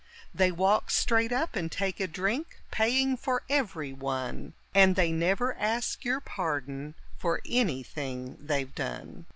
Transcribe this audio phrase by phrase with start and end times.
[0.33, 5.53] They walk straight up and take a drink, paying for every one, And they never
[5.57, 9.27] ask your pardon for anything they've done.